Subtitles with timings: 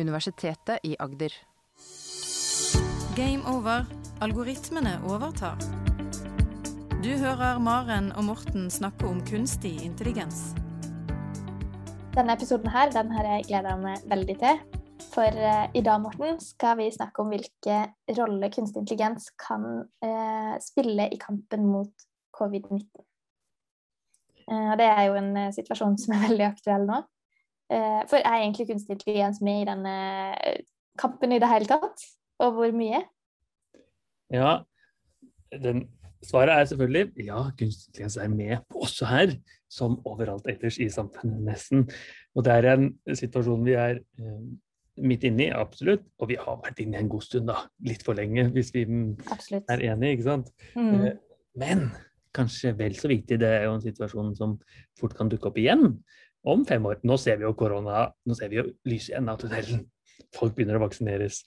[0.00, 1.34] Universitetet i Agder.
[3.16, 3.84] Game over.
[4.20, 5.56] Algoritmene overtar.
[7.00, 10.50] Du hører Maren og Morten snakke om kunstig intelligens.
[12.12, 14.60] Denne episoden her, den har jeg gleda meg veldig til.
[15.10, 17.78] For eh, i dag Morten, skal vi snakke om hvilke
[18.18, 19.64] rolle kunstig intelligens kan
[20.04, 22.04] eh, spille i kampen mot
[22.36, 22.84] covid-19.
[24.44, 27.00] Eh, det er jo en situasjon som er veldig aktuell nå.
[27.70, 29.94] For er egentlig kunstig intelligens med i denne
[30.98, 32.02] kampen i det hele tatt?
[32.40, 33.02] Og hvor mye?
[34.32, 34.60] Ja,
[35.52, 35.84] den,
[36.26, 39.36] svaret er selvfølgelig ja, kunstig intelligens er med også her,
[39.70, 41.86] som overalt ellers i samfunnet nesten.
[42.34, 44.44] Og det er en situasjon vi er eh,
[45.00, 46.04] midt inne i, absolutt.
[46.18, 47.64] Og vi har vært inne i en god stund, da.
[47.86, 48.86] Litt for lenge, hvis vi
[49.30, 49.66] absolutt.
[49.70, 50.54] er enige, ikke sant.
[50.74, 50.94] Mm.
[50.94, 51.12] Eh,
[51.60, 51.90] men
[52.34, 54.58] kanskje vel så viktig, det er jo en situasjon som
[54.98, 55.96] fort kan dukke opp igjen
[56.48, 57.00] om fem år.
[57.04, 59.88] Nå ser vi jo korona, nå ser vi jo lyset i enden av tunnelen
[60.36, 61.42] folk begynner å vaksineres.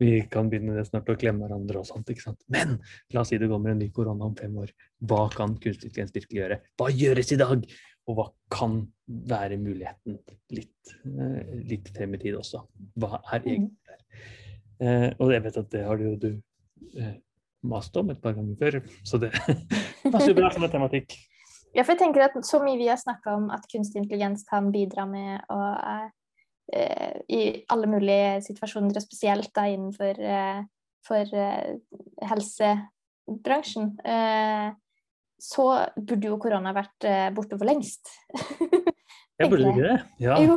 [0.00, 2.10] Vi kan begynne snart å klemme hverandre og sånt.
[2.10, 2.40] ikke sant?
[2.52, 2.78] Men
[3.14, 4.72] la oss si det kommer en ny korona om fem år.
[5.04, 6.60] Hva kan kunstig intelligens virkelig gjøre?
[6.80, 7.66] Hva gjøres i dag?
[8.04, 10.18] Og hva kan være muligheten
[10.52, 12.64] litt, eh, litt frem i tid også?
[13.00, 13.52] Hva er mm.
[13.52, 14.24] egentlig der?
[14.84, 16.30] Eh, og jeg vet at det har jo du
[17.00, 17.14] eh,
[17.64, 19.30] mast om et par ganger før, så det
[20.12, 21.16] passer bra som en tematikk.
[21.74, 24.70] Ja, for jeg tenker at Så mye vi har snakka om at kunstig intelligens kan
[24.74, 26.12] bidra med å eh,
[26.72, 30.62] Eh, i alle mulige situasjoner, og spesielt da innenfor eh,
[31.04, 31.74] for eh,
[32.24, 33.90] helsebransjen,
[35.44, 35.64] så
[35.98, 37.04] burde jo korona vært
[37.36, 38.08] borte for lengst.
[39.40, 39.98] jeg burde ikke det?
[40.24, 40.38] Ja.
[40.40, 40.56] Jo.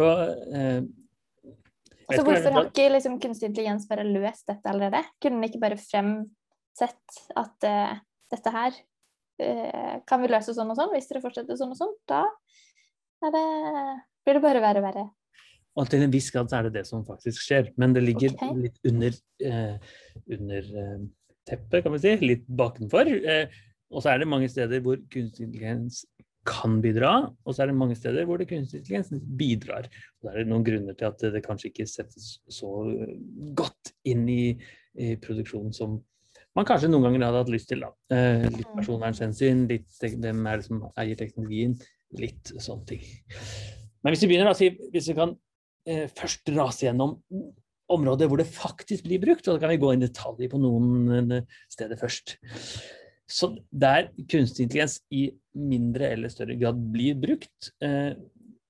[0.00, 0.22] Og,
[0.56, 0.80] eh,
[2.06, 5.02] altså, hvorfor har ikke liksom, kunstig intelligens bare løst dette allerede?
[5.20, 7.98] Kunne den ikke bare fremsett at uh,
[8.32, 8.80] dette her
[9.42, 11.94] uh, kan vi løse sånn og sånn, hvis dere fortsetter sånn og sånn?
[12.08, 12.24] Da
[13.32, 13.44] det
[14.26, 15.06] blir det bare verre og verre.
[15.76, 18.32] Og til en viss grad så er det det som faktisk skjer, men det ligger
[18.32, 18.52] okay.
[18.64, 19.96] litt under, eh,
[20.32, 21.02] under eh,
[21.48, 22.14] teppet, kan vi si.
[22.24, 23.10] Litt bakenfor.
[23.12, 23.58] Eh,
[23.92, 26.04] og så er det mange steder hvor kunstig intelligens
[26.46, 27.10] kan bidra,
[27.42, 29.88] og så er det mange steder hvor det kunstig intelligens bidrar.
[30.16, 32.70] Og da er det noen grunner til at det kanskje ikke settes så
[33.58, 34.54] godt inn i,
[34.96, 35.98] i produksjonen som
[36.56, 37.84] man kanskje noen ganger hadde hatt lyst til.
[37.84, 37.92] da.
[38.12, 38.78] Eh, litt mm.
[38.80, 41.76] personvernhensyn, litt hvem er det som eier teknologien,
[42.16, 43.04] litt sånne ting.
[44.02, 45.34] Men hvis vi begynner, da, hvis vi kan
[45.88, 47.18] eh, først rase gjennom
[47.92, 50.60] områder hvor det faktisk blir brukt, og da kan vi gå inn i detaljer på
[50.62, 52.36] noen eh, steder først.
[53.26, 55.28] Så der kunstig intelligens i
[55.58, 58.14] mindre eller større grad blir brukt eh,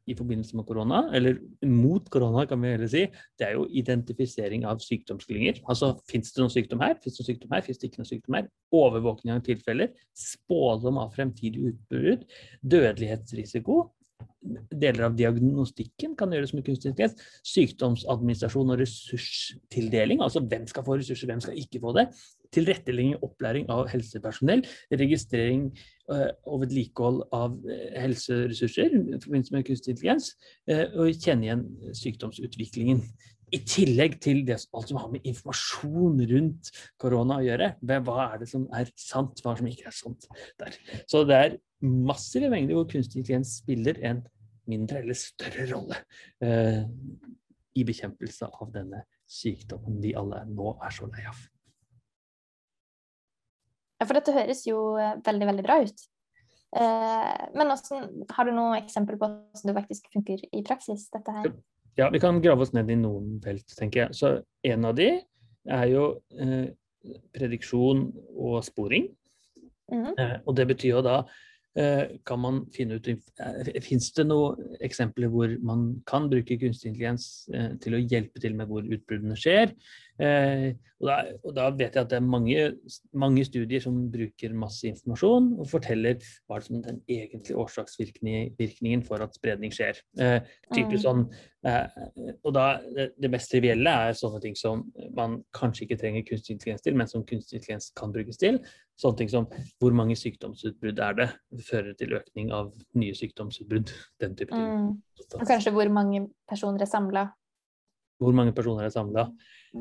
[0.06, 3.04] i forbindelse med korona, eller mot korona, kan vi heller si,
[3.38, 5.62] det er jo identifisering av sykdomsklynger.
[5.66, 8.12] Altså fins det noen sykdom her, fins det noen sykdom her, fins det ikke noen
[8.12, 8.48] sykdom her?
[8.76, 12.26] Overvåkning av tilfeller, spådom av fremtidig utbrudd,
[12.62, 13.82] dødelighetsrisiko,
[14.70, 17.18] deler av diagnostikken kan gjøres med kunstig intelligens.
[17.46, 22.06] Sykdomsadministrasjon og ressurstildeling, altså hvem skal få ressurser, hvem skal ikke få det.
[22.54, 24.64] Tilrettelegging og opplæring av helsepersonell.
[24.92, 25.68] Registrering
[26.10, 30.34] uh, og vedlikehold av uh, helseressurser i forbindelse med kunstig intelligens.
[30.70, 31.64] Uh, og kjenne igjen
[31.96, 33.02] sykdomsutviklingen.
[33.54, 37.68] I tillegg til det, alt som har med informasjon rundt korona å gjøre.
[37.86, 40.26] Hva er det som er sant, hva som ikke er sant
[40.58, 40.74] der.
[41.06, 44.24] Så det er massive mengder hvor kunstig intelligens spiller en
[44.66, 46.00] mindre eller større rolle
[46.42, 46.82] eh,
[47.76, 51.38] i bekjempelse av denne sykdommen vi alle nå er så lei av.
[53.96, 56.04] Ja, for dette høres jo eh, veldig, veldig bra ut.
[56.76, 58.02] Eh, men også,
[58.36, 61.08] har du noen eksempel på hvordan det faktisk funker i praksis?
[61.14, 61.50] dette her?
[61.96, 64.18] Ja, vi kan grave oss ned i noen felt, tenker jeg.
[64.18, 64.34] Så
[64.68, 65.10] en av de
[65.72, 66.68] er jo eh,
[67.36, 69.10] prediksjon og sporing.
[69.86, 70.40] Mm -hmm.
[70.46, 71.22] og det betyr jo da
[71.76, 76.94] Eh, kan man finne ut eh, Fins det noen eksempler hvor man kan bruke kunstig
[76.94, 79.74] intelligens eh, til å hjelpe til med hvor utbruddene skjer?
[80.96, 82.60] Og da, og da, vet jeg at det er mange,
[83.20, 89.20] mange, studier som bruker masse informasjon og forteller hva som er den egentlige årsaksvirkningen for
[89.20, 90.00] at spredning skjer.
[90.16, 90.38] Eh,
[90.70, 91.04] typisk mm.
[91.04, 91.20] sånn,
[91.68, 91.98] eh,
[92.38, 92.64] og da,
[92.96, 94.86] det, det, mest trivielle er sånne ting som
[95.18, 98.62] man kanskje ikke trenger kunstig intelligens til, men som kunstig intelligens kan brukes til.
[98.96, 99.50] Sånne ting som
[99.82, 101.28] hvor mange sykdomsutbrudd er det,
[101.68, 103.92] fører til økning av nye sykdomsutbrudd.
[104.24, 104.64] Den type ting.
[104.64, 105.36] Mm.
[105.42, 107.28] Og kanskje hvor mange personer er samla.
[108.16, 109.28] Hvor mange personer er samla.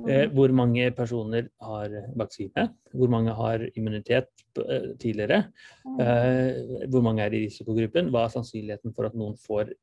[0.06, 2.68] Eh, hvor mange personer har vaksine?
[2.94, 4.30] Hvor mange har immunitet
[4.62, 5.44] eh, tidligere?
[6.00, 8.12] Eh, hvor mange er i risikogruppen?
[8.14, 9.74] Hva er sannsynligheten for at noen får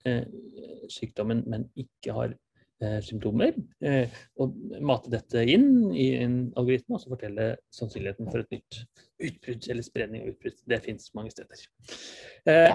[0.92, 2.36] sykdommen, men ikke har
[3.04, 3.56] symptomer.
[3.84, 8.82] Eh, og mate dette inn i en algoritme og så fortelle sannsynligheten for et nytt
[9.22, 10.58] utbrudd eller spredning av utbrudd.
[10.68, 11.62] Det fins mange steder.
[12.50, 12.74] Eh,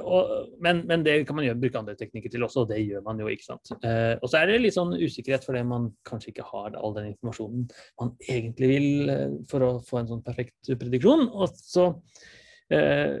[0.00, 3.04] og, men, men, det kan man gjøre, bruke andre teknikker til også, og det gjør
[3.06, 3.30] man jo.
[3.30, 3.74] ikke sant?
[3.86, 7.12] Eh, og så er det litt sånn usikkerhet fordi man kanskje ikke har all den
[7.12, 7.66] informasjonen
[8.00, 11.28] man egentlig vil eh, for å få en sånn perfekt prediksjon.
[11.30, 11.90] Og så
[12.74, 13.18] eh,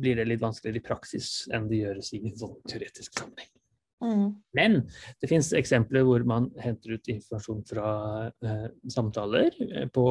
[0.00, 3.50] blir det litt vanskeligere i praksis enn det gjøres i en sånn teoretisk sammenheng.
[4.00, 4.28] Mm.
[4.56, 4.78] Men
[5.20, 7.90] det finnes eksempler hvor man henter ut informasjon fra
[8.32, 10.04] eh, samtaler eh, på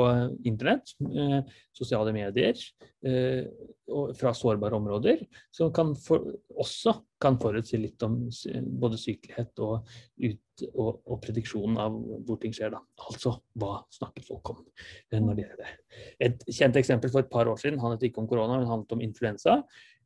[0.45, 1.39] internett, eh,
[1.75, 2.59] sosiale medier
[3.05, 3.49] eh,
[3.89, 5.25] og fra sårbare områder,
[5.55, 8.21] som kan for, også kan forutsi litt om
[8.79, 9.89] både sykelighet og,
[10.21, 11.97] ut, og, og prediksjon av
[12.27, 12.75] hvor ting skjer.
[12.75, 12.83] Da.
[13.09, 14.63] Altså hva snakker folk om
[15.09, 15.75] eh, når det gjelder det.
[16.29, 19.05] Et kjent eksempel for et par år siden handlet ikke om korona, men handlet om
[19.09, 19.61] influensa.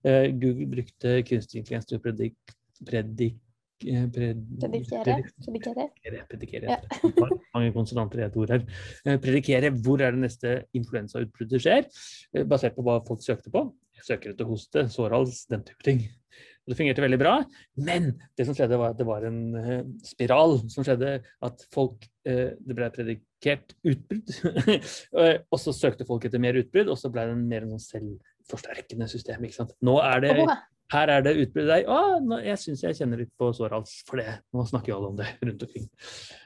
[0.08, 3.42] Eh, Google brukte kunstig intelligens til å predikte predik
[3.82, 5.18] predikere.
[5.44, 6.26] Predikere.
[6.30, 6.78] predikere.
[6.78, 7.30] Ja.
[7.56, 8.66] Mange konsonanter i et ord her.
[9.06, 11.88] Eh, predikere hvor er det neste influensautbruddet skjer,
[12.34, 13.68] eh, basert på hva folk søkte på.
[14.04, 16.04] Søker etter hoste, sårhals, den type ting.
[16.64, 17.34] Det fungerte veldig bra,
[17.84, 19.40] men det som skjedde var at det var en
[20.08, 21.18] spiral som skjedde.
[21.44, 24.30] At folk Det ble predikert utbrudd,
[25.52, 27.84] og så søkte folk etter mer utbrudd, og så ble det en mer en sånn
[28.00, 29.44] selvforsterkende system.
[29.84, 30.38] Nå er det
[30.92, 31.86] her er det utbrudd der.
[31.90, 34.40] Å, jeg syns jeg kjenner litt på sårhals for det.
[34.54, 35.88] Nå snakker jo alle om det rundt omkring.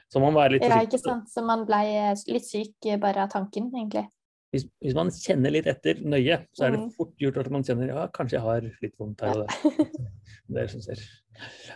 [0.08, 0.84] Så man må være litt forsiktig.
[0.84, 1.32] Ja, ikke sant.
[1.32, 4.06] Så man ble eh, litt syk eh, bare av tanken, egentlig.
[4.54, 6.92] Hvis, hvis, man kjenner litt etter nøye, så er det mm.
[6.96, 9.90] fort gjort at man kjenner ja, kanskje jeg har litt vondt her og der.
[10.54, 11.02] det er som ser.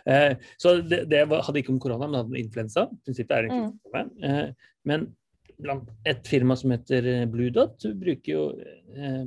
[0.09, 0.31] Eh,
[0.63, 2.87] så det, det, hadde ikke om korona, men hadde om influensa.
[3.05, 4.15] Prinsippet er egentlig mm.
[4.25, 5.11] eh, Men
[5.63, 8.47] blant et firma som heter Blue Dot, bruker jo,
[8.97, 9.23] eh,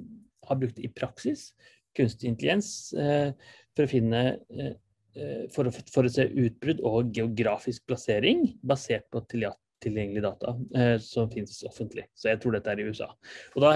[0.49, 1.51] har brukt det i praksis
[1.97, 3.31] kunstig intelligens eh,
[3.75, 4.73] for å finne eh,
[5.17, 10.55] eh, for å forutse utbrudd og geografisk plassering basert på tilgjengelig data
[11.03, 12.07] som finnes offentlig.
[12.17, 13.09] Så jeg tror dette er i USA.
[13.53, 13.73] Og da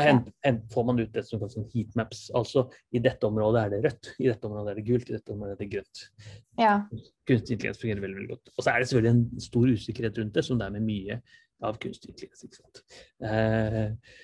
[0.74, 2.24] får man ut det som kalles heatmaps.
[2.36, 5.36] Altså i dette området er det rødt, i dette området er det gult, i dette
[5.36, 6.02] området er det grønt.
[6.60, 6.74] Ja.
[7.30, 8.56] Kunstig intelligens fungerer veldig, veldig godt.
[8.56, 11.22] Og så er det selvfølgelig en stor usikkerhet rundt det, som det er med mye
[11.68, 12.48] av kunstig intelligens.
[12.48, 12.84] Ikke sant?
[13.30, 14.18] Eh,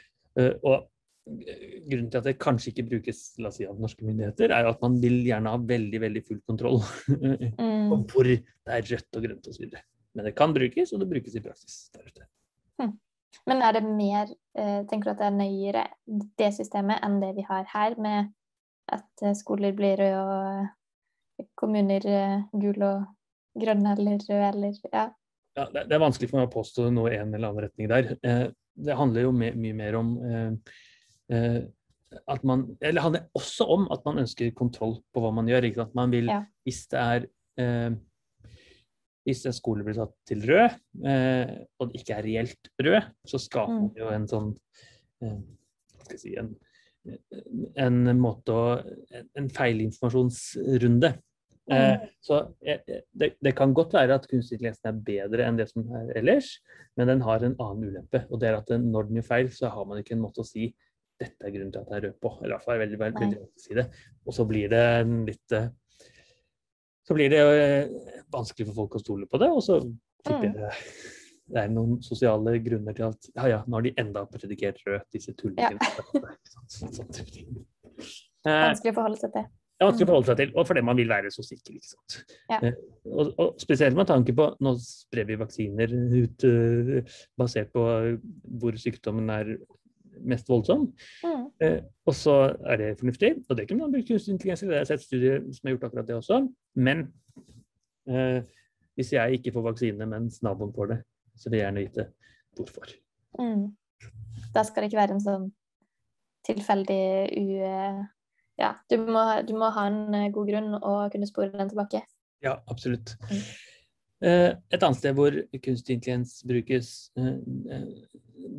[0.63, 0.89] og
[1.25, 4.81] grunnen til at det kanskje ikke brukes la oss si, av norske myndigheter, er at
[4.83, 6.79] man vil gjerne ha veldig veldig full kontroll
[7.09, 7.89] mm.
[7.89, 8.37] på hvor det
[8.69, 9.65] er rødt og grønt osv.
[10.15, 12.29] Men det kan brukes, og det brukes i praksis der ute.
[12.81, 12.93] Hm.
[13.49, 15.83] Men er det mer eh, Tenker du at det er nøyere
[16.39, 18.31] det systemet enn det vi har her, med
[18.93, 25.09] at eh, skoler blir røde og kommuner eh, gule og grønne eller røde eller ja?
[25.57, 28.15] ja det, er vanskelig for meg å påstå noe i en eller annen retning der.
[28.75, 30.09] Det handler jo mye mer om
[31.29, 35.65] at man, eller handler også om at man ønsker kontroll på hva man gjør.
[35.67, 35.95] Ikke sant?
[35.97, 36.43] Man vil, ja.
[36.67, 37.25] Hvis det er
[37.61, 37.95] eh,
[39.25, 40.77] hvis en skole blir satt til rød,
[41.09, 43.79] eh, og det ikke er reelt rød, så skaper mm.
[43.81, 44.51] man jo en sånn
[45.25, 45.39] eh,
[46.13, 46.51] si en,
[47.81, 48.65] en måte å
[49.37, 51.11] En feilinformasjonsrunde.
[51.65, 51.75] Mm.
[51.75, 55.71] Eh, så eh, det, det, kan godt være at kunstig intelligens er bedre enn det
[55.71, 56.51] som er ellers,
[56.97, 58.27] men den har en annen ulempe.
[58.29, 60.47] Og det er at når den gjør feil, så har man ikke en måte å
[60.47, 60.69] si
[61.21, 62.31] dette er grunnen til at jeg er rød på.
[62.41, 63.85] Eller i hvert fall veldig, veldig, veldig å si det.
[64.25, 64.85] Og så blir det
[65.29, 65.67] litt eh,
[67.05, 69.79] Så blir det eh, vanskelig for folk å stole på det, og så
[70.25, 70.87] tipper jeg mm.
[71.53, 75.05] det er noen sosiale grunner til at ja, ja, nå har de enda predikert rød,
[75.13, 75.77] disse tullingene.
[75.77, 76.33] Ja.
[76.73, 76.95] Sånn,
[78.45, 79.45] vanskelig å forholde seg til.
[79.75, 81.77] Det er vanskelig å forholde seg til, og fordi man vil være så sikker.
[81.77, 82.17] ikke sant?
[82.49, 82.59] Ja.
[82.63, 82.77] Eh,
[83.11, 87.83] og, og, Spesielt med tanke på Nå sprer vi vaksiner ut uh, basert på
[88.61, 89.57] hvor sykdommen er
[90.21, 90.87] mest voldsom.
[91.23, 91.45] Mm.
[91.61, 93.33] Eh, og så er det fornuftig.
[93.49, 94.69] Og det kunne man brukt kunstig intelligens i.
[94.71, 96.41] Det er et studie som har gjort akkurat det også.
[96.75, 97.07] Men
[98.09, 98.41] eh,
[98.95, 100.99] hvis jeg ikke får vaksine, mens naboen får det,
[101.35, 102.07] så vil jeg gjerne vite
[102.55, 102.95] hvorfor.
[103.39, 103.65] Mm.
[104.55, 105.47] Da skal det ikke være en sånn
[106.47, 107.05] tilfeldig
[107.41, 107.47] u...
[108.55, 112.05] Ja, du må, du må ha en eh, god grunn og kunne spore den tilbake.
[112.45, 113.17] Ja, absolutt.
[113.27, 113.41] Mm.
[114.25, 117.81] Eh, et annet sted hvor kunstig intelligens brukes eh,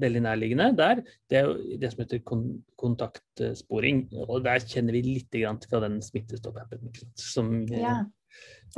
[0.01, 2.45] veldig nærliggende der, det er jo det som heter kon
[2.81, 4.07] kontaktsporing.
[4.27, 8.03] Og der kjenner vi litt fra den Smittestopp-appen som ja,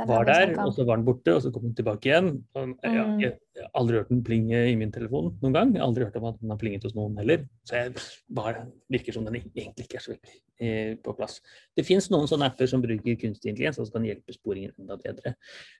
[0.07, 2.29] var der, og så var den borte, og så kom den tilbake igjen.
[2.55, 3.17] Og, ja, mm.
[3.19, 5.73] jeg, jeg, har aldri hørt den plinge i min telefon noen gang.
[5.75, 7.43] Jeg har aldri hørt om at den har plinget hos noen heller.
[7.67, 11.39] Så jeg bare virker som den egentlig ikke er så veldig eh, på plass.
[11.75, 14.99] Det fins noen sånne apper som bruker kunstig intelligens og som kan hjelpe sporingen enda
[15.01, 15.35] bedre.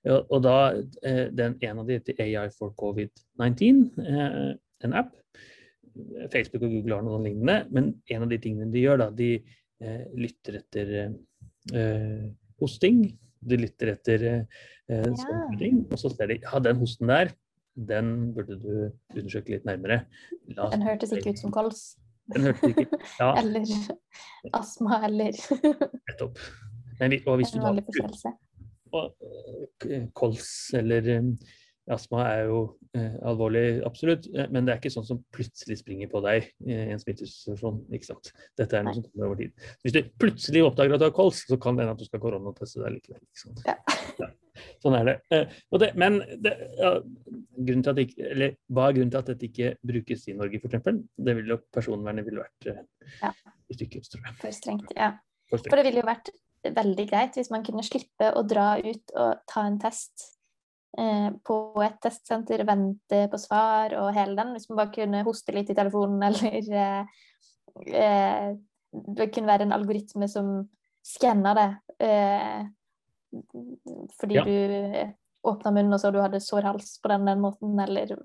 [0.10, 0.58] Og, og da,
[1.03, 3.86] eh, den, En av de heter AI for covid-19.
[4.03, 4.50] Eh,
[4.88, 5.15] en app.
[6.31, 9.31] Facebook og Google har noe lignende, men en av de tingene de gjør, da, de
[9.83, 12.27] eh, lytter etter eh,
[12.62, 13.01] hosting
[13.39, 14.43] De lytter etter eh,
[14.89, 17.33] sånne ting, og så ser de ja, den hosten der,
[17.89, 18.71] den burde du
[19.15, 20.01] undersøke litt nærmere.
[20.57, 21.83] La den hørtes ikke ut som kols.
[22.33, 22.88] Den hørtes ikke
[23.19, 23.31] ja.
[23.41, 23.71] Eller
[24.55, 25.39] astma, eller
[26.09, 26.43] Nettopp.
[27.00, 27.74] og hvis du da
[28.89, 29.13] og,
[30.17, 31.05] kols eller
[31.93, 32.60] Astma er jo
[32.98, 36.75] eh, alvorlig, absolutt, eh, men det er ikke sånn som plutselig springer på deg i
[36.93, 37.79] en smittesituasjon.
[37.96, 38.31] ikke sant?
[38.60, 39.65] Dette er noe som kommer over tid.
[39.84, 42.22] Hvis du plutselig oppdager at du har kols, så kan det hende at du skal
[42.24, 43.24] koronateste deg likevel.
[43.25, 43.65] ikke sant?
[43.65, 43.77] Ja.
[44.22, 44.29] ja.
[44.84, 45.17] Sånn er det.
[45.34, 49.75] Eh, det men det, ja, det ikke, eller, hva er grunnen til at dette ikke
[49.93, 51.05] brukes i Norge, f.eks.?
[51.17, 54.39] Det ville jo personvernet ville vært eh, i stykker, tror jeg.
[54.43, 55.15] For strengt, ja.
[55.50, 55.74] For, strengt.
[55.74, 56.34] For det ville jo vært
[56.75, 60.38] veldig greit hvis man kunne slippe å dra ut og ta en test Eh,
[61.46, 61.55] på
[61.86, 64.55] et testsenter, vente på svar og hele den.
[64.55, 67.22] Hvis man bare kunne hoste litt i telefonen, eller eh,
[67.93, 68.50] eh,
[68.89, 70.63] Det kunne være en algoritme som
[71.05, 71.69] skanna det
[72.01, 72.62] eh,
[74.19, 74.43] fordi ja.
[74.43, 78.15] du åpna munnen og så du hadde sår hals på den, den måten, eller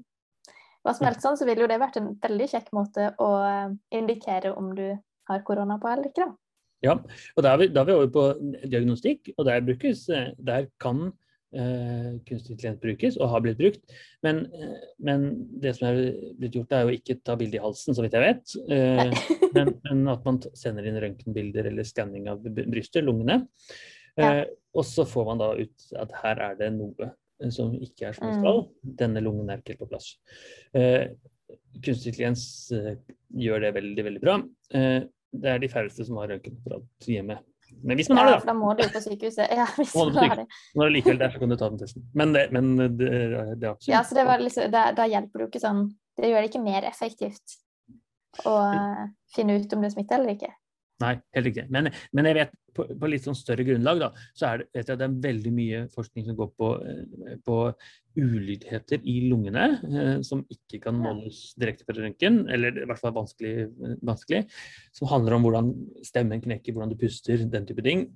[0.84, 3.76] hva som helst sånn, så ville jo det vært en veldig kjekk måte å eh,
[3.96, 4.86] indikere om du
[5.28, 6.26] har korona på eller ikke.
[6.26, 6.38] da.
[6.84, 6.96] Ja,
[7.36, 8.24] og da er vi, da er vi over på
[8.64, 10.02] diagnostikk, og der brukes
[10.36, 11.12] Der kan
[11.54, 13.96] eh, kunstig intelligens brukes, og har blitt brukt.
[14.26, 15.26] Men, eh, men,
[15.62, 16.00] det som er
[16.38, 18.54] blitt gjort, er jo ikke ta bilde i halsen, så vidt jeg vet.
[18.74, 23.44] Eh, men, men, at man sender inn røntgenbilder eller skanning av brystet, lungene.
[24.16, 24.46] Eh, ja.
[24.74, 27.12] Og så får man da ut at her er det noe
[27.52, 28.62] som ikke er som det skal.
[28.64, 28.92] Mm.
[29.00, 30.12] Denne lungen er ikke helt på plass.
[30.76, 31.14] Eh,
[31.84, 32.94] kunstig intelligens eh,
[33.44, 34.38] gjør det veldig, veldig bra.
[35.34, 37.40] det er de færreste som har røntgenapparat hjemme
[37.84, 38.40] men hvis man har det, da.
[38.40, 39.50] Ja, da må du jo på sykehuset.
[39.52, 40.46] Ja, hvis man har det.
[40.74, 42.06] Når det likevel der, så kan du ta den testen.
[42.16, 43.10] Men det, men det,
[43.60, 45.86] det er Ja, så det var liksom, da, da hjelper du ikke sånn
[46.16, 47.58] Det gjør det ikke mer effektivt
[48.48, 49.02] å uh,
[49.34, 50.50] finne ut om du er smittet eller ikke.
[51.04, 51.66] Nei, helt riktig.
[51.74, 54.90] Men, men jeg vet på, på, litt sånn større grunnlag da, så er det, vet
[54.90, 57.58] jeg, det er veldig mye forskning som går på, eh, på
[58.14, 63.14] ulydigheter i lungene, eh, som ikke kan måles direkte på røntgen, eller i hvert fall
[63.16, 63.68] vanskelig,
[64.02, 64.44] vanskelig,
[64.94, 65.70] som handler om hvordan
[66.06, 68.08] stemmen knekker, hvordan du puster, den type ting.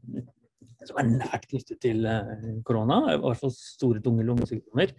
[0.86, 4.92] Som er nært knyttet til eh, korona, i hvert fall store, tunge lungesykdommer.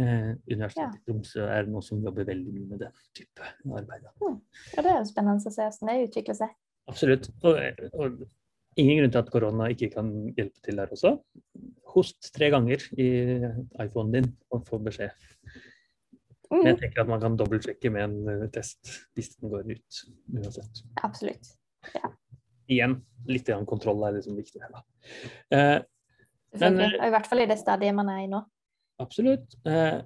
[0.00, 4.08] Eh, Universitetet i Tromsø er noe som jobber veldig mye med den type arbeid.
[4.22, 4.40] Mm.
[4.72, 6.56] Ja, det er jo spennende å se hvordan det utvikler seg.
[6.88, 7.30] Absolutt.
[7.44, 7.58] Og,
[7.92, 8.26] og,
[8.78, 11.16] ingen grunn til at korona ikke kan hjelpe til der også.
[11.94, 13.08] Host tre ganger i
[13.82, 15.10] iPhonen din og få beskjed.
[16.48, 16.62] Mm.
[16.62, 19.98] Men jeg tenker at man kan dobbeltsjekke med en eh, test hvis den går ut
[20.38, 20.82] uansett.
[21.04, 21.50] Absolutt.
[21.92, 22.12] Ja.
[22.68, 22.94] Igjen,
[23.28, 24.84] litt kontroll er liksom viktig da.
[25.52, 25.76] Eh,
[26.56, 28.40] men, I hvert fall i det stadiet man er i nå.
[29.02, 29.58] Absolutt.
[29.68, 30.00] Eh,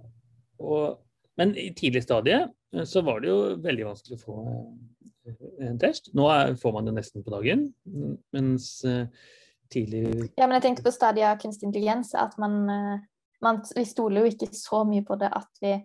[0.62, 0.99] og,
[1.41, 4.67] men i tidlig stadie eh, så var det jo veldig vanskelig å få eh,
[5.61, 6.11] en test.
[6.17, 7.69] Nå er, får man det nesten på dagen,
[8.35, 9.07] mens uh,
[9.73, 10.05] tidlig
[10.38, 12.99] Ja, men jeg tenkte på stadiet av kunstig intelligens, at man, uh,
[13.45, 15.76] man, Vi stoler jo ikke så mye på det at vi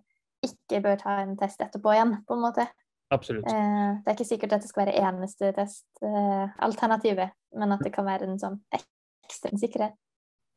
[0.47, 2.67] ikke bør ta en test etterpå igjen, på en måte.
[3.13, 3.47] Absolutt.
[3.47, 8.09] Uh, det er ikke sikkert at det skal være eneste testalternativet, men at det kan
[8.09, 9.97] være en sånn ekstra sikkerhet.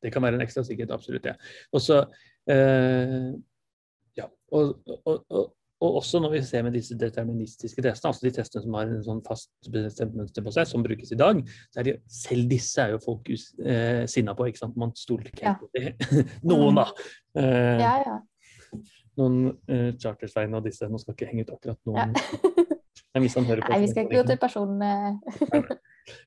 [0.00, 1.26] Det kan være en ekstra sikkerhet, absolutt.
[1.28, 1.34] Ja.
[1.76, 1.98] Også,
[2.48, 8.32] ja, og, og, og, og også når vi ser med disse deterministiske testene, altså de
[8.36, 11.40] testene som har en sånn fast bestemt mønster på seg, som brukes i dag,
[11.72, 14.50] så er det selv disse er jo folk eh, sinna på.
[14.50, 14.76] ikke sant?
[14.80, 15.94] Man stoler ikke på det.
[16.50, 16.86] Noen, da.
[17.40, 18.18] Eh, ja, ja.
[19.20, 19.38] Noen
[19.72, 20.88] eh, Chartersveien og disse.
[20.88, 22.12] Nå skal ikke henge ut akkurat noen.
[22.12, 22.66] Ja.
[23.16, 24.84] Nei, vi skal ikke gå til personen.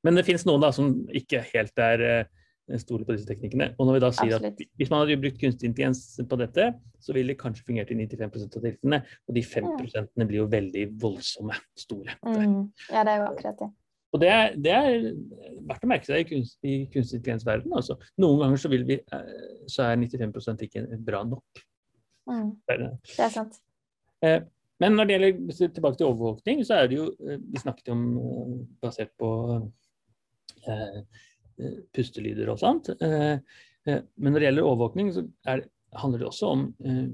[0.04, 2.26] Men det finnes noen da som ikke helt er
[2.70, 3.72] eh, stole på disse teknikkene.
[3.78, 4.62] Og når vi da sier Absolutt.
[4.62, 6.68] at Hvis man hadde brukt kunstig intelligens på dette,
[7.04, 9.00] så ville det kanskje fungert i 95% av tilfellene.
[9.28, 12.18] Og de 5 prosentene blir jo veldig voldsomme, store.
[12.26, 12.60] Mm.
[12.90, 13.70] Ja, det er jo akkurat det.
[14.14, 14.90] Og det er, det er
[15.66, 17.78] verdt å merke seg i, kunst, i kunstig intelligens-verdenen.
[17.80, 17.98] Altså.
[18.22, 21.64] Noen ganger så, vi, eh, så, er 95% ikke bra nok.
[22.30, 22.52] Mm.
[22.70, 23.58] Det er sant.
[24.24, 24.44] Eh,
[24.82, 28.06] men når det gjelder tilbake til overvåkning, så er det jo eh, Vi snakket om
[28.84, 29.74] basert på eh,
[30.70, 31.00] Eh,
[31.96, 32.90] pustelyder og sånt.
[33.04, 33.38] Eh,
[33.88, 35.66] eh, men når det gjelder overvåkning, så er,
[36.00, 36.68] handler det også om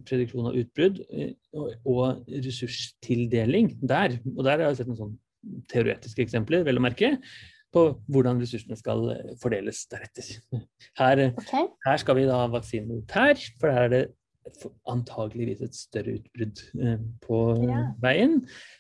[0.07, 1.01] prediksjon av utbrudd
[1.89, 4.19] og ressurstildeling der.
[4.37, 5.17] Og der har jeg sett noen sånn
[5.71, 7.17] teoretiske eksempler, vel å merke,
[7.75, 9.03] på hvordan ressursene skal
[9.41, 10.31] fordeles deretter.
[10.99, 11.67] Her, okay.
[11.85, 14.01] her skal vi da ha vaksine mot her, for der er det
[14.89, 16.63] antageligvis et større utbrudd
[17.23, 17.83] på ja.
[18.01, 18.39] veien.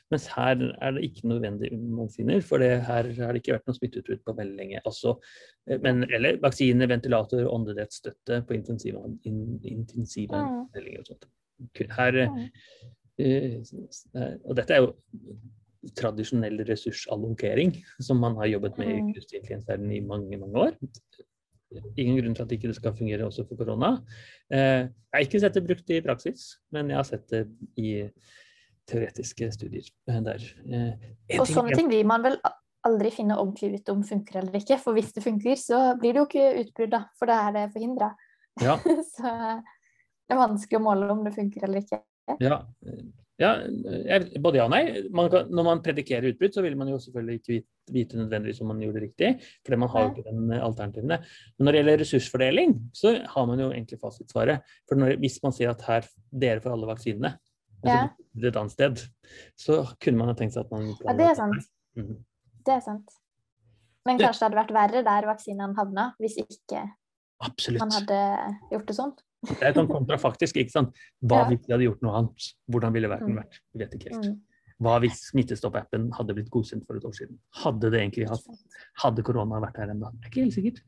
[0.09, 3.77] Mens her er det ikke nødvendig vaksiner, for det, her har det ikke vært noe
[3.77, 4.81] smitteutbrudd på veldig lenge.
[4.89, 5.13] Altså,
[5.85, 10.65] men, eller vaksine, ventilator, åndedrettsstøtte på intensive, in, intensive mm.
[10.73, 11.29] og sånt.
[11.93, 13.55] Her, uh,
[14.47, 14.93] og dette er jo
[15.95, 17.73] tradisjonell ressursallokering
[18.03, 20.79] som man har jobbet med i kunstig intelligens i mange, mange år.
[21.97, 23.91] ingen grunn til at ikke det skal fungere også for korona.
[24.49, 27.43] Eh, jeg har ikke sett det brukt i praksis, men jeg har sett det
[27.77, 27.91] i
[28.89, 30.49] teoretiske studier der.
[31.39, 32.39] Og sånne ting vil man vel
[32.87, 34.79] aldri finne ordentlig ut om funker eller ikke.
[34.81, 37.03] For hvis det funker, så blir det jo ikke utbrudd, da.
[37.19, 38.13] For da er det forhindra.
[38.63, 38.77] Ja.
[39.15, 42.03] så det er vanskelig å måle om det funker eller ikke.
[42.39, 42.61] Ja,
[43.39, 43.53] ja,
[44.43, 44.81] både ja og nei.
[45.15, 48.59] Man kan, når man predikerer utbrudd, så vil man jo selvfølgelig ikke vite, vite nødvendigvis
[48.61, 49.29] om man gjorde det riktig,
[49.65, 51.19] fordi man har jo ikke den alternativene.
[51.55, 54.67] Men når det gjelder ressursfordeling, så har man jo egentlig fasitsvaret.
[54.91, 56.09] For når, hvis man sier at her,
[56.43, 57.33] dere får alle vaksinene,
[57.83, 58.47] men Ja.
[58.49, 59.03] et annet sted,
[59.57, 61.63] så kunne man jo tenkt seg at man Ja, det er sant.
[61.97, 62.23] Mhm.
[62.65, 63.09] Det er sant.
[64.05, 66.91] Men kanskje det hadde vært verre der vaksinene havna, hvis ikke
[67.41, 67.79] Absolutt.
[67.79, 69.13] man hadde gjort det sånn.
[69.47, 70.93] Det er sånn kontrafaktisk, ikke sant.
[71.23, 71.45] Hva Ja.
[71.49, 72.53] hvis vi hadde gjort noe annet?
[72.69, 73.37] Hvordan ville verden Mm.
[73.43, 73.59] vært?
[73.73, 74.25] Vi vet ikke helt.
[74.25, 74.41] Mm.
[74.81, 77.37] Hva hvis Smittestopp-appen hadde blitt godkjent for et år siden?
[77.55, 78.43] Hadde det egentlig hatt
[78.97, 80.11] Hadde korona vært her ennå?
[80.19, 80.81] Det er ikke helt sikkert.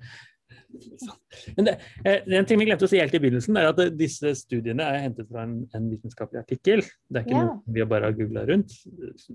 [1.57, 1.73] Men det,
[2.05, 4.85] eh, en ting vi glemte å si helt i begynnelsen, er at eh, disse studiene
[4.85, 6.83] er hentet fra en, en vitenskapelig artikkel.
[7.09, 7.47] Det er ikke Ja.
[7.47, 8.75] noe vi har bare har googla rundt.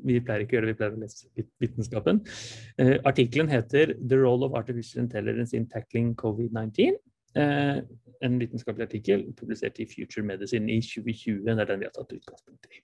[0.05, 2.23] Vi pleier ikke å gjøre det, vi pleier å lese vitenskapen.
[2.79, 6.97] Eh, artikkelen heter 'The Role of Artificial Intelligence in Tackling COVID-19'.
[7.37, 7.83] Eh,
[8.25, 11.45] en vitenskapelig artikkel publisert i Future Medicine i 2020.
[11.45, 12.81] Det er den vi har tatt utgangspunkt i.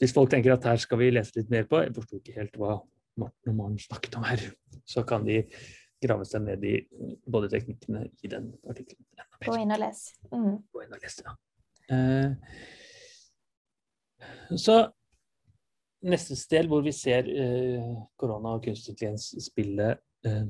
[0.00, 2.58] Hvis folk tenker at her skal vi lese litt mer på, jeg forsto ikke helt
[2.58, 2.80] hva
[3.16, 4.42] Morten og Maren snakket om her,
[4.90, 5.44] så kan de
[6.04, 6.76] grave seg ned i
[7.26, 9.04] både teknikkene i den artikkelen.
[9.44, 10.06] Gå inn og les.
[10.30, 10.56] Mm.
[10.72, 11.34] Gå inn og les, ja.
[11.94, 12.30] Eh,
[14.56, 14.76] så
[16.04, 19.94] neste sted hvor vi ser eh, korona og kunstig intelligens spille,
[20.26, 20.44] eh,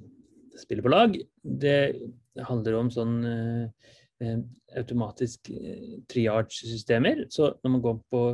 [0.61, 1.79] spille på lag, det
[2.49, 3.93] handler om sånn eh,
[4.25, 4.41] eh,
[4.79, 7.27] automatisk eh, triage-systemer.
[7.31, 8.25] Så når man går på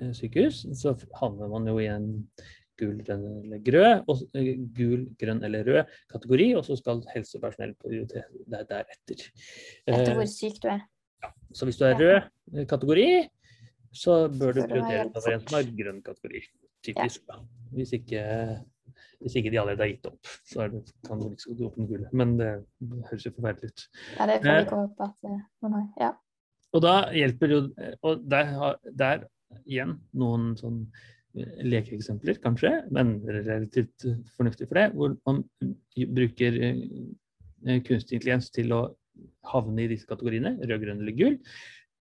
[0.00, 2.12] eh, sykehus, så havner man jo i en
[2.80, 7.74] gul, grønn eller grød, og, eh, gul, grønn eller rød kategori, og så skal helsepersonell
[7.82, 9.26] prioritere deg deretter.
[9.86, 10.80] Etter Eh, hvor syk du er.
[11.22, 11.30] Ja.
[11.52, 12.16] så hvis du er rød
[12.56, 13.08] eh, kategori,
[13.92, 16.42] så bør du prioritere over en som er grønn kategori.
[16.86, 17.26] Typisk.
[17.28, 17.34] da.
[17.76, 18.20] Hvis ikke,
[19.20, 21.88] hvis ikke de allerede har gitt opp, så det, kan du liksom gå opp den
[21.90, 22.08] gule.
[22.16, 22.52] Men det
[23.10, 23.84] høres jo forferdelig ut.
[24.16, 24.56] Ja, det får Eh.
[24.56, 25.86] vi ikke håpe at man har.
[26.00, 26.10] Ja.
[26.72, 27.60] Og da hjelper jo
[28.06, 29.24] Og der, der
[29.66, 30.84] igjen noen sånn
[31.34, 35.44] lekeeksempler, kanskje, men relativt fornuftig for det, hvor man
[36.16, 38.80] bruker eh, kunstig intelligens til å
[39.50, 41.36] havne i disse kategoriene, rød, grønn eller gul,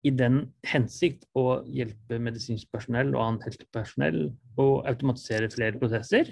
[0.07, 4.21] i den hensikt å hjelpe medisinsk personell og annet helsepersonell
[4.63, 6.31] å automatisere flere prosesser.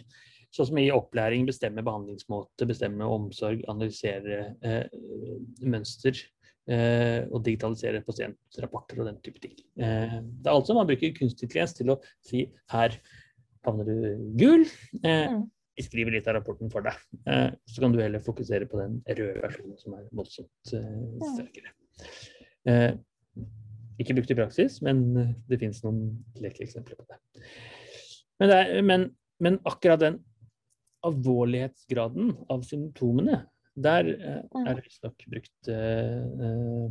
[0.55, 4.87] Sånn som i opplæring bestemme behandlingsmåte, bestemme omsorg, analysere eh,
[5.67, 6.23] mønster
[6.67, 9.53] og digitalisere pasientrapporter og den type ting.
[9.79, 12.41] Eh, det er altså man bruker kunstig intelligens til å si
[12.73, 12.97] her
[13.67, 14.65] havner du gul.
[15.05, 15.45] Eh, Mm.
[15.77, 16.95] vi skriver litt av rapporten for deg.
[17.29, 21.03] Eh, så kan du heller fokusere på den røde versjonen som er voldsomt eh,
[21.35, 21.73] sterkere.
[22.67, 22.95] Eh,
[24.01, 26.01] ikke brukt i praksis, men eh, det finnes noen
[26.43, 27.19] lekeeksempler på det.
[28.41, 29.07] Men, det er, men,
[29.41, 30.19] men akkurat den
[31.07, 33.45] alvorlighetsgraden av symptomene,
[33.77, 36.89] der eh, er det visstnok brukt eh,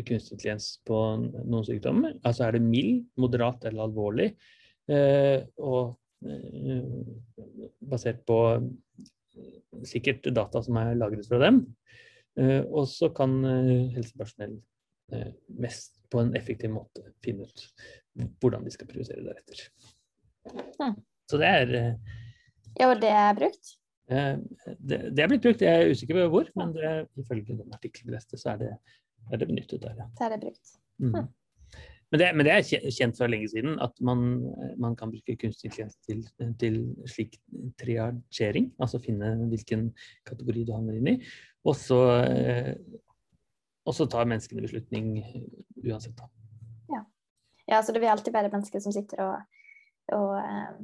[0.00, 2.16] kunstig intelligens på noen sykdommer.
[2.26, 4.30] Altså er det mild, moderat eller alvorlig.
[4.90, 5.96] Uh, og
[7.86, 8.36] basert på
[9.86, 11.60] sikkert data som er lagret fra dem.
[12.74, 13.36] Og så kan
[13.94, 14.56] helsepersonell
[15.62, 17.64] mest på en effektiv måte finne ut
[18.42, 19.62] hvordan de skal prioritere deretter.
[20.82, 20.98] Mm.
[21.30, 21.74] Så det er
[22.78, 23.74] ja, og det er brukt?
[24.10, 24.38] Eh,
[24.78, 28.10] Det, det er blitt brukt, jeg er usikker på hvor, men det, ifølge den artikkelen
[28.10, 28.70] vi leste, så er det,
[29.30, 30.08] er det benyttet der, ja.
[30.18, 30.72] Så er det brukt.
[30.98, 31.28] Mm.
[32.10, 34.24] Men, det, men det er kjent fra lenge siden at man,
[34.82, 36.24] man kan bruke kunstig intelligens til,
[36.58, 37.38] til slik
[37.78, 39.92] triagering, altså finne hvilken
[40.26, 41.16] kategori du havner inn i,
[41.62, 42.74] og så, eh,
[43.86, 45.12] og så tar menneskene beslutning
[45.84, 46.18] uansett.
[46.18, 46.26] Da.
[47.70, 49.60] Ja, så det vil alltid være mennesker som sitter og,
[50.16, 50.80] og eh,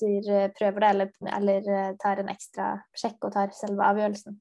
[0.00, 4.38] etterprøver det, eller, eller eh, tar en ekstra sjekk og tar selve avgjørelsen.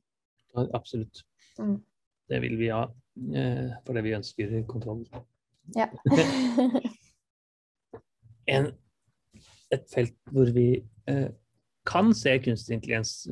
[0.74, 1.24] Absolutt.
[1.60, 1.78] Mm.
[2.30, 2.86] Det vil vi ha,
[3.36, 5.04] eh, fordi vi ønsker kontroll.
[5.76, 5.90] Ja.
[8.56, 8.72] en,
[9.74, 10.70] et felt hvor vi
[11.10, 11.28] eh,
[11.90, 13.28] kan se kunstig intelligens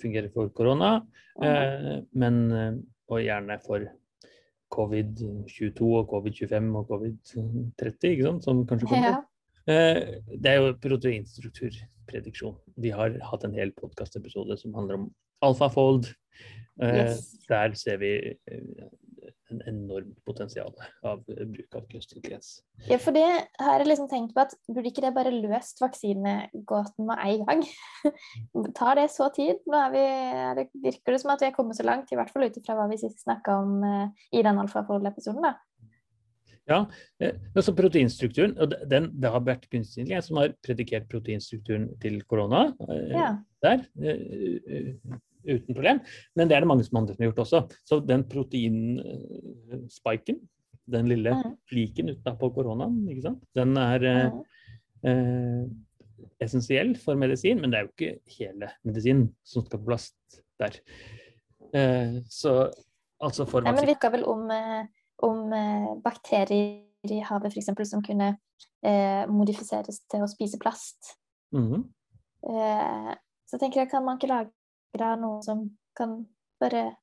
[0.00, 0.94] fungere for korona,
[1.42, 2.78] eh, men, eh,
[3.12, 3.88] og gjerne for
[4.72, 9.08] covid-22 og covid-25 og covid-30, ikke sant, som kanskje kommer.
[9.08, 9.20] ja.
[9.70, 12.56] Eh, det er jo proteinstrukturprediksjon.
[12.82, 15.12] Vi har hatt en hel podkastepisode som handler om
[15.44, 16.10] AlphaFold.
[16.82, 17.30] Eh, Yes.
[17.48, 18.88] Der ser vi eh, en,
[19.52, 20.72] en enormt potensial
[21.04, 22.62] av bruk av kunstig intelligens.
[22.88, 23.26] Ja, for det
[23.60, 27.62] har jeg liksom tenkt på at burde ikke det bare løst vaksinegåten med en gang?
[28.78, 29.60] Tar det så tid?
[29.68, 30.06] Nå vi,
[30.58, 32.78] det virker det som at vi er kommet så langt, i hvert fall ut ifra
[32.80, 33.84] hva vi sist snakka om
[34.32, 35.58] i den AlfaFold-episoden, da.
[36.70, 36.84] Ja,
[37.56, 42.68] altså proteinstrukturen, og den, Det har vært kunstig intelligens som har predikert proteinstrukturen til korona.
[43.10, 43.32] Ja.
[43.64, 43.82] Der
[45.48, 46.00] uten problem.
[46.36, 47.58] Men det er det mange som andre som har gjort også.
[47.88, 50.36] Så den proteinspiken,
[50.92, 51.52] den lille mm.
[51.70, 53.42] fliken utenpå koronaen, ikke sant?
[53.56, 54.38] den er eh, mm.
[55.10, 55.62] eh,
[56.42, 60.06] essensiell for medisin, men det er jo ikke hele medisinen som skal på plass
[60.62, 60.72] der.
[61.72, 62.50] Eh, så
[63.22, 64.82] altså for Nei, Men det virka vel om, eh,
[65.26, 67.70] om eh, bakterier i havet f.eks.
[67.90, 68.34] som kunne
[68.86, 71.16] eh, modifiseres til å spise plast.
[71.52, 71.84] Mm.
[73.44, 76.22] så tenker jeg, kan man ikke lage av noe som kan
[76.62, 76.94] bare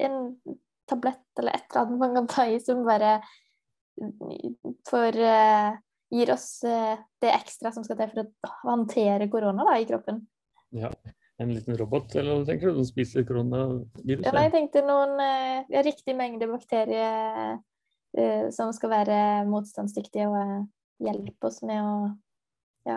[0.00, 0.32] En
[0.88, 3.10] tablett eller et eller annet man kan ta i som bare
[4.88, 5.76] for, uh,
[6.08, 10.22] gir oss det ekstra som skal til for å håndtere korona i kroppen.
[10.72, 10.88] Ja,
[11.40, 14.26] En liten robot, eller hva tenker du, som spiser koronaviruset?
[14.26, 17.60] Ja, nei, jeg tenkte noen uh, ja, riktig mengde bakterier
[18.50, 20.48] som skal være motstandsdyktige og
[20.98, 21.92] hjelpe oss med å
[22.88, 22.96] ja,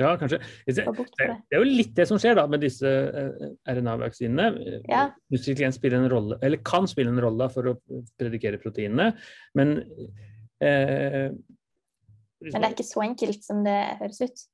[0.00, 0.38] ja, kanskje.
[0.66, 4.46] Det, er jo litt det som skjer da med disse eh, RNA-vaksinene.
[4.88, 5.08] Ja.
[5.32, 7.76] Musikklient spiller en rolle, eller kan spille en rolle for å
[8.20, 9.10] predikere proteinene,
[9.58, 9.80] men
[10.64, 11.28] eh,
[12.40, 14.46] Men det er ikke så enkelt som det høres ut?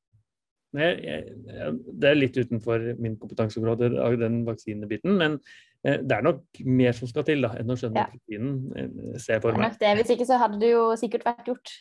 [0.76, 5.14] Nei, det er litt utenfor min kompetanseområde av den vaksinebiten.
[5.16, 5.38] Men
[5.86, 8.06] Eh, det er nok mer som skal til da, enn å skjønne ja.
[8.10, 8.54] proteinen.
[8.76, 9.76] Eh, ser for meg.
[9.80, 11.74] Det, hvis ikke så hadde det jo sikkert vært gjort.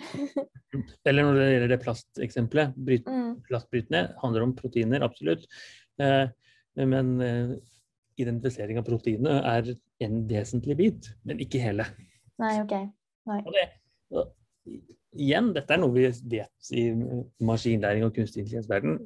[1.08, 2.76] Eller når det gjelder det plasteksempelet.
[2.90, 3.32] Bryt, mm.
[3.48, 5.48] Plastbrytende handler om proteiner, absolutt.
[6.02, 6.26] Eh,
[6.76, 7.16] men
[8.20, 9.70] identifisering av proteinet er
[10.04, 11.86] en vesentlig bit, men ikke hele.
[12.44, 12.74] Nei, ok.
[13.32, 13.38] Nei.
[13.40, 13.64] Og det,
[14.12, 14.34] og,
[15.16, 16.86] igjen, dette er noe vi vet i
[17.46, 19.00] maskinlæring og kunstig intelligens-verden.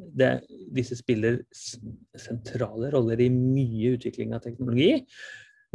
[0.76, 4.92] Disse spiller sentrale roller i mye utvikling av teknologi.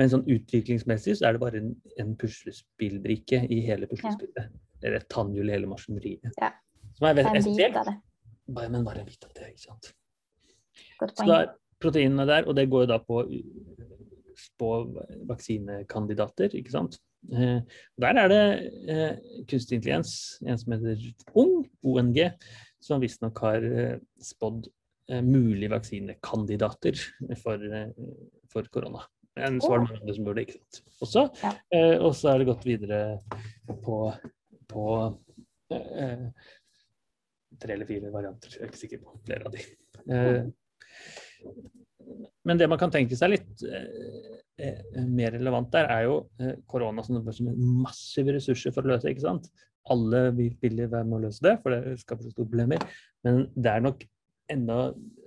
[0.00, 4.48] Men sånn utviklingsmessig så er det bare en, en puslespillbrikke i hele puslespillet.
[4.50, 4.62] Ja.
[4.84, 6.34] Eller et tannhjul i hele maskineriet.
[6.42, 6.50] Ja.
[6.98, 7.92] Som er veldig essensielt.
[8.54, 9.92] Men bare en bit av det, ikke sant.
[11.14, 13.22] Så da er proteinene der, og det går jo da på,
[14.60, 14.70] på
[15.30, 16.98] vaksinekandidater, ikke sant.
[17.32, 17.60] Eh,
[18.00, 18.42] der er det
[18.90, 19.16] eh,
[19.48, 21.04] kunstig intelligens, en som heter
[21.40, 22.18] Ung, ONG,
[22.84, 24.68] som visstnok har eh, spådd
[25.20, 26.96] mulige vaksinekandidater
[27.36, 27.60] for,
[28.48, 29.02] for korona.
[29.36, 30.78] Men så var det mange som burde, ikke sant.
[31.04, 31.24] Også,
[31.98, 33.00] og så er det gått videre
[33.84, 33.98] på,
[34.70, 34.84] på
[35.76, 36.24] eh,
[37.60, 38.56] tre eller fire varianter.
[38.56, 39.66] Jeg er ikke sikker på flere av de.
[40.08, 40.40] Eh,
[42.48, 47.02] men det man kan tenke seg litt eh mer relevant der, er jo eh, korona
[47.02, 47.22] som
[47.82, 49.10] massive ressurser for å løse.
[49.10, 49.48] ikke sant?
[49.90, 52.84] Alle vil være med å løse det, for det skaper store problemer.
[53.26, 54.04] Men det er nok
[54.52, 54.78] enda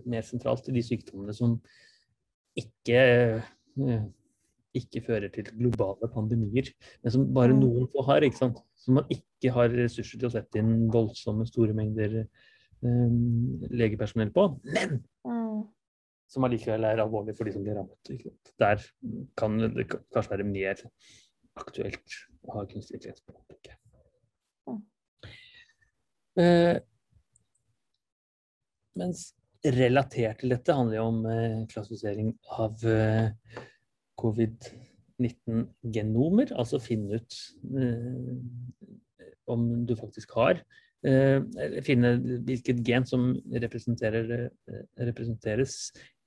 [0.07, 1.57] mer sentralt i de sykdommene som
[2.57, 3.01] ikke,
[3.83, 4.05] eh,
[4.77, 6.71] ikke fører til globale pandemier,
[7.03, 7.61] men som bare mm.
[7.61, 8.25] noen få har.
[8.25, 8.61] ikke sant?
[8.79, 12.21] Som man ikke har ressurser til å sette inn voldsomme store mengder
[12.85, 14.49] um, legepersonell på.
[14.71, 15.36] Men mm
[16.27, 18.01] som allikevel er alvorlig for de som blir rammet.
[18.59, 18.77] Der
[19.39, 20.75] kan det kanskje være mer
[21.57, 22.09] aktuelt
[22.45, 23.23] å ha kunstig intelligens.
[24.67, 24.81] Mm.
[26.43, 26.75] Eh,
[28.97, 29.19] mens
[29.65, 33.27] relatert til dette handler jo om eh, klassifisering av eh,
[34.21, 36.47] covid-19-genomer.
[36.59, 37.33] Altså finne ut
[37.81, 38.35] eh,
[39.47, 40.55] om du faktisk har
[41.05, 41.43] Eh,
[41.85, 42.15] finne
[42.47, 45.75] hvilket gen som eh, representeres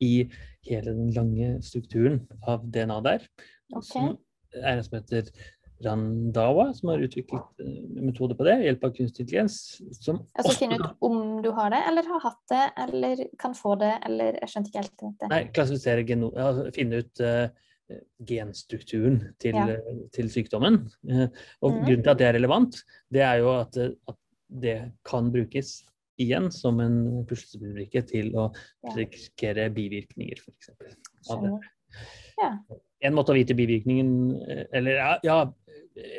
[0.01, 0.15] i
[0.67, 3.25] hele den lange strukturen av DNA der.
[3.71, 3.87] Okay.
[3.93, 4.13] Som
[4.59, 5.31] er en som heter
[5.81, 9.57] Randawa, som har utviklet en eh, metode på det ved hjelp av kunstig intelligens.
[10.37, 13.95] altså finne ut om du har det, eller har hatt det, eller kan få det,
[14.09, 15.31] eller Jeg skjønte ikke helt dette.
[15.33, 16.33] Nei, klassifisere geno...
[16.37, 17.49] Altså, finne ut uh,
[18.29, 19.79] genstrukturen til, ja.
[20.13, 20.83] til sykdommen.
[21.09, 21.29] Uh,
[21.65, 21.81] og mm.
[21.87, 24.21] grunnen til at det er relevant, det er jo at, at
[24.61, 25.79] det kan brukes
[26.23, 28.51] igjen som en puslespillbrikke til å
[28.97, 30.73] risikere bivirkninger, f.eks.
[32.41, 32.53] Ja.
[33.03, 34.11] En måte å vite bivirkningen
[34.79, 35.41] Eller ja,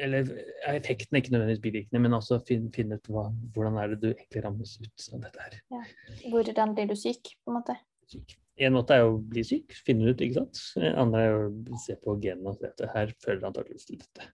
[0.03, 0.27] eller
[0.67, 4.43] effekten er ikke nødvendigvis bivirkende, men også finne ut hva, hvordan er det du egentlig
[4.43, 5.55] rammes ut av dette her.
[5.73, 5.81] Ja.
[6.33, 7.77] Hvordan blir du syk, på en måte?
[8.11, 8.35] Syk.
[8.61, 10.61] En måte er å bli syk, finne ut, ikke sant.
[10.83, 14.27] En andre er å se på genene og se at her føler antakeligvis til dette.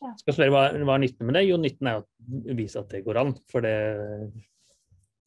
[0.00, 0.10] Ja.
[0.20, 1.44] Skal spørre hva, hva er nytten med det?
[1.46, 3.76] Jo, nytten er å vise at det går an, for det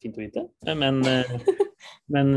[0.02, 0.44] fint å vite.
[0.78, 1.32] Men, eh,
[2.14, 2.34] men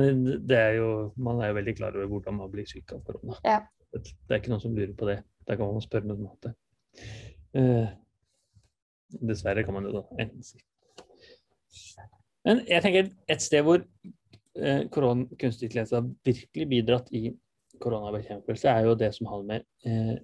[0.47, 3.37] det er jo, man er jo veldig klar over hvordan man blir syk av korona.
[3.47, 3.61] Ja.
[3.91, 5.19] Det er ikke noen som lurer på det.
[5.47, 6.53] Da kan man spørre noen en måte.
[7.51, 7.89] Uh,
[9.27, 10.61] dessverre, kan man jo da enten si.
[12.47, 17.33] Men jeg tenker et sted hvor uh, kunstig intelligens har virkelig bidratt i
[17.81, 20.15] koronabekjempelse, er jo det som handler med uh,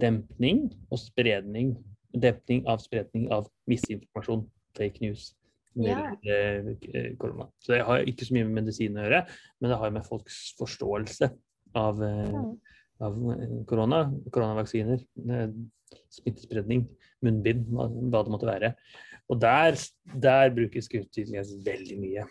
[0.00, 1.76] dempning og spredning
[2.10, 4.40] Dempning av spredning av misinformasjon,
[4.74, 5.28] fake news,
[5.78, 7.04] når ja.
[7.20, 7.46] korona.
[7.62, 9.22] Så det har ikke så mye med medisin å gjøre,
[9.60, 11.30] men det har med folks forståelse
[11.78, 12.54] av mm
[13.00, 14.02] av eh, korona,
[14.32, 15.46] koronavaksiner, eh,
[16.12, 16.86] smittespredning,
[17.24, 17.88] munnbind, hva,
[18.24, 18.74] det måtte være.
[19.30, 19.78] Og der,
[20.22, 22.26] der brukes kunstig veldig mye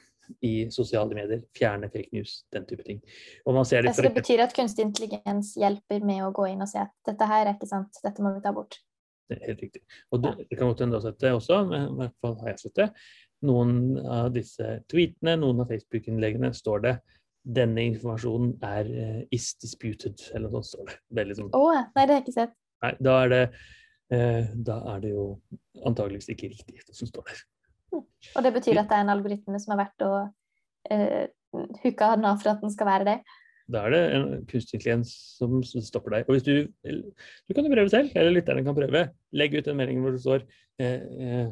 [0.45, 1.41] i sosiale medier.
[1.57, 2.99] Fjerne fake news, den type ting.
[3.47, 4.09] Man ser det, for...
[4.13, 7.55] betyr at kunstig intelligens hjelper med å gå inn og si at dette her er
[7.55, 8.81] ikke sant, dette må vi ta bort.
[9.29, 9.83] Det er helt riktig.
[10.09, 12.37] Og det, det kan godt hende du har sett det også, men i hvert fall
[12.41, 12.87] har jeg sett det.
[13.47, 13.73] Noen
[14.03, 16.95] av disse tweetene, noen av Facebook-innleggene står det
[17.49, 20.97] denne informasjonen er uh, is disputed, eller noe sånt står det.
[21.21, 21.51] Veldig sånn.
[21.55, 22.55] Oh, nei, det har jeg ikke sett.
[22.83, 23.41] Nei, da er det,
[24.13, 25.25] uh, da er det jo
[25.87, 27.43] antageligvis ikke riktig, det som står der.
[27.95, 28.03] Mm.
[28.03, 31.23] Og det betyr at det er en algoritme som er verdt å uh,
[31.83, 33.17] hooke den av for at den skal være det?
[33.69, 36.27] Da er det en kunstig intelligens som, som stopper deg.
[36.27, 39.03] Og hvis du, du kan jo prøve selv, eller lytterne kan prøve.
[39.37, 40.45] Legg ut en melding hvor det står
[40.81, 41.51] eh,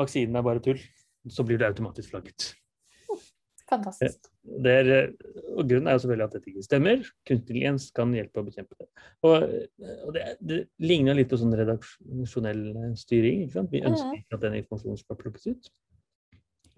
[0.00, 0.80] vaksinen er bare tull.
[1.28, 2.54] Så blir det automatisk flagget.
[3.70, 4.26] Fantastisk.
[4.66, 4.88] Er,
[5.54, 7.04] og grunnen er jo selvfølgelig at dette ikke stemmer.
[7.28, 8.88] Kunstig intelligens kan hjelpe å bekjempe det.
[9.26, 9.36] Og,
[10.08, 12.64] og det, det, ligner litt på sånn redaksjonell
[12.98, 13.44] styring.
[13.44, 13.70] ikke sant?
[13.74, 15.70] Vi ønsker ikke at den informasjonen skal plukkes ut.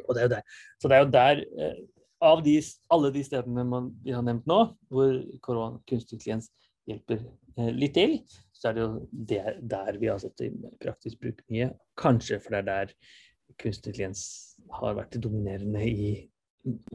[0.05, 0.61] Og det er jo der.
[0.83, 1.83] Så det er jo der eh,
[2.23, 2.53] Av de,
[2.95, 4.61] alle de stedene man, vi har nevnt nå,
[4.95, 6.53] hvor korona, kunstig intelligens
[6.87, 7.19] hjelper
[7.57, 8.15] eh, litt til,
[8.55, 8.91] så er det jo
[9.33, 11.73] der, der vi har sett det i praktisk bruk mye.
[11.99, 12.95] Kanskje for det er der
[13.61, 14.25] kunstig intelligens
[14.81, 16.13] har vært dominerende i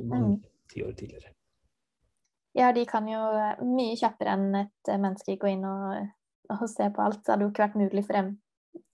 [0.02, 0.40] mange
[0.72, 1.34] tiår tidligere.
[2.58, 3.22] Ja, de kan jo
[3.68, 6.08] mye kjappere enn et menneske gå inn og,
[6.56, 7.22] og se på alt.
[7.22, 8.32] Det hadde jo ikke vært mulig for, dem,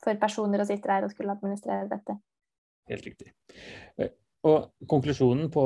[0.04, 2.18] for personer å sitte der og skulle administrere dette.
[2.92, 3.32] Helt riktig.
[3.98, 4.12] Eh,
[4.50, 5.66] og konklusjonen på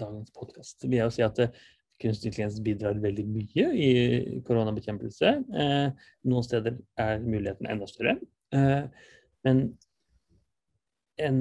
[0.00, 1.54] dagens podkast vil jeg jo si at eh,
[2.00, 3.90] kunstig intelligens bidrar veldig mye i
[4.44, 5.32] koronabekjempelse.
[5.64, 8.18] Eh, noen steder er muligheten enda større.
[9.46, 9.60] men
[11.26, 11.40] en,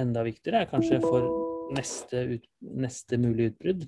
[0.00, 1.26] enda viktigere er kanskje for
[1.74, 2.46] neste, ut,
[2.84, 3.84] neste mulige utbrudd,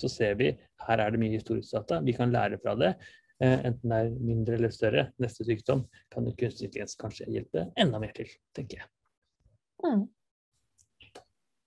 [0.00, 0.52] så ser vi
[0.86, 2.00] her er det mye historisk data.
[2.04, 2.94] Vi kan lære fra det.
[3.40, 5.06] Eh, enten det er mindre eller større.
[5.22, 8.90] Neste sykdom kan kunstig intelligens kanskje hjelpe enda mer til, tenker jeg.
[9.84, 10.08] Mm.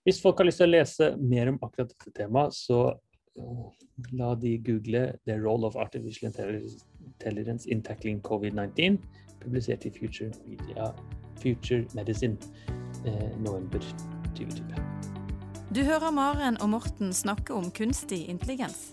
[0.04, 2.80] Hvis folk har lyst til å lese mer om akkurat dette temaet, så
[3.40, 3.68] uh,
[4.12, 9.00] la de google 'The Role of Artificial Intelligence in Tackling COVID-19',
[9.40, 10.92] publisert i Future Media
[11.40, 12.36] Future Medicine
[12.68, 12.83] eh,
[13.38, 13.80] november
[14.36, 14.74] 2020.
[15.74, 18.92] Du hører Maren og Morten snakke om kunstig intelligens.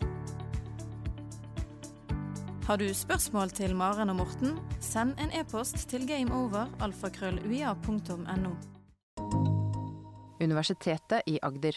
[2.65, 8.51] Har du spørsmål til Maren og Morten, send en e-post til gameover.alfakrølluia.no.
[10.41, 11.75] Universitetet i Agder.